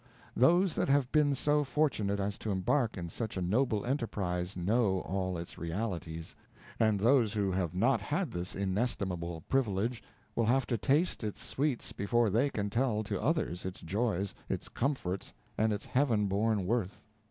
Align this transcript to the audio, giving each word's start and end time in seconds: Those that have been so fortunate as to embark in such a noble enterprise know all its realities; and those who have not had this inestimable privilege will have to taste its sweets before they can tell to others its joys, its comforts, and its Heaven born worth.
Those 0.35 0.73
that 0.73 0.89
have 0.89 1.11
been 1.11 1.35
so 1.35 1.63
fortunate 1.63 2.19
as 2.19 2.39
to 2.39 2.49
embark 2.51 2.97
in 2.97 3.07
such 3.09 3.37
a 3.37 3.41
noble 3.43 3.85
enterprise 3.85 4.57
know 4.57 5.01
all 5.01 5.37
its 5.37 5.59
realities; 5.59 6.33
and 6.79 6.99
those 6.99 7.33
who 7.33 7.51
have 7.51 7.75
not 7.75 8.01
had 8.01 8.31
this 8.31 8.55
inestimable 8.55 9.41
privilege 9.41 10.01
will 10.35 10.45
have 10.47 10.65
to 10.65 10.75
taste 10.79 11.23
its 11.23 11.43
sweets 11.43 11.91
before 11.91 12.31
they 12.31 12.49
can 12.49 12.71
tell 12.71 13.03
to 13.03 13.21
others 13.21 13.63
its 13.63 13.79
joys, 13.81 14.33
its 14.49 14.69
comforts, 14.69 15.33
and 15.55 15.71
its 15.71 15.85
Heaven 15.85 16.25
born 16.25 16.65
worth. 16.65 17.05